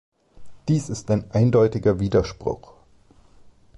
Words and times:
Dies 0.67 0.89
ist 0.89 1.11
ein 1.11 1.29
eindeutiger 1.29 1.99
Widerspruch. 1.99 2.73